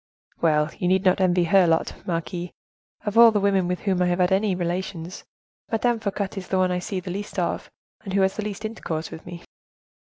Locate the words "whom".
3.81-4.01